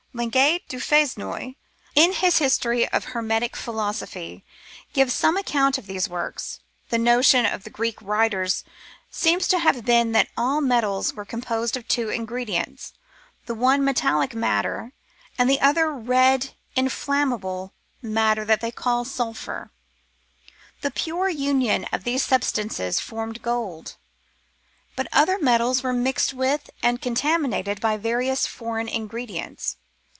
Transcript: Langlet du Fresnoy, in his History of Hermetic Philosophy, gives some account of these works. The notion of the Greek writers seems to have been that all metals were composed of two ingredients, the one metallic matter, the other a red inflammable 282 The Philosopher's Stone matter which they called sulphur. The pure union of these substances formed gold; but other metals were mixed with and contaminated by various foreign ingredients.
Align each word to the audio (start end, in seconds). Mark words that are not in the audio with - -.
Langlet 0.13 0.67
du 0.67 0.77
Fresnoy, 0.77 1.55
in 1.95 2.11
his 2.11 2.39
History 2.39 2.85
of 2.89 3.05
Hermetic 3.05 3.55
Philosophy, 3.55 4.43
gives 4.91 5.13
some 5.13 5.37
account 5.37 5.77
of 5.77 5.85
these 5.87 6.09
works. 6.09 6.59
The 6.89 6.97
notion 6.97 7.45
of 7.45 7.63
the 7.63 7.69
Greek 7.69 7.99
writers 8.01 8.65
seems 9.09 9.47
to 9.47 9.57
have 9.59 9.85
been 9.85 10.11
that 10.11 10.27
all 10.35 10.59
metals 10.59 11.13
were 11.13 11.23
composed 11.23 11.77
of 11.77 11.87
two 11.87 12.09
ingredients, 12.09 12.91
the 13.45 13.55
one 13.55 13.85
metallic 13.85 14.35
matter, 14.35 14.91
the 15.39 15.61
other 15.61 15.85
a 15.85 15.91
red 15.93 16.49
inflammable 16.75 17.71
282 18.01 18.45
The 18.45 18.71
Philosopher's 18.73 19.11
Stone 19.13 19.23
matter 19.23 19.63
which 19.63 19.67
they 19.71 19.71
called 19.71 19.71
sulphur. 19.71 19.71
The 20.81 20.91
pure 20.91 21.29
union 21.29 21.85
of 21.93 22.03
these 22.03 22.25
substances 22.25 22.99
formed 22.99 23.41
gold; 23.41 23.95
but 24.97 25.07
other 25.13 25.39
metals 25.39 25.81
were 25.81 25.93
mixed 25.93 26.33
with 26.33 26.69
and 26.83 26.99
contaminated 27.01 27.79
by 27.79 27.95
various 27.95 28.45
foreign 28.45 28.89
ingredients. 28.89 29.77